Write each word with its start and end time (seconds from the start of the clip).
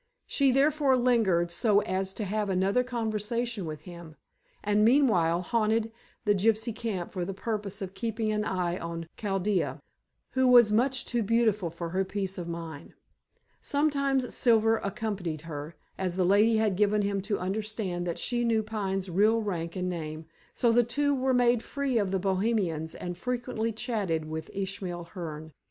She 0.25 0.49
therefore 0.49 0.97
lingered 0.97 1.51
so 1.51 1.81
as 1.81 2.11
to 2.13 2.23
have 2.25 2.49
another 2.49 2.83
conversation 2.83 3.67
with 3.67 3.81
him, 3.81 4.15
and 4.63 4.83
meanwhile 4.83 5.43
haunted 5.43 5.91
the 6.25 6.33
gypsy 6.33 6.75
camp 6.75 7.11
for 7.11 7.23
the 7.23 7.35
purpose 7.35 7.83
of 7.83 7.93
keeping 7.93 8.31
an 8.31 8.43
eye 8.43 8.79
on 8.79 9.07
Chaldea, 9.15 9.79
who 10.31 10.47
was 10.47 10.71
much 10.71 11.05
too 11.05 11.21
beautiful 11.21 11.69
for 11.69 11.89
her 11.89 12.03
peace 12.03 12.39
of 12.39 12.47
mind. 12.47 12.95
Sometimes 13.61 14.33
Silver 14.33 14.77
accompanied 14.77 15.41
her, 15.41 15.75
as 15.99 16.15
the 16.15 16.25
lady 16.25 16.57
had 16.57 16.75
given 16.75 17.03
him 17.03 17.21
to 17.21 17.37
understand 17.37 18.07
that 18.07 18.17
she 18.17 18.43
knew 18.43 18.63
Pine's 18.63 19.07
real 19.07 19.43
rank 19.43 19.75
and 19.75 19.87
name, 19.87 20.25
so 20.51 20.71
the 20.71 20.83
two 20.83 21.13
were 21.13 21.31
made 21.31 21.61
free 21.61 21.99
of 21.99 22.09
the 22.09 22.17
Bohemians 22.17 22.95
and 22.95 23.15
frequently 23.19 23.71
chatted 23.71 24.25
with 24.25 24.49
Ishmael 24.51 25.09
Hearne. 25.13 25.51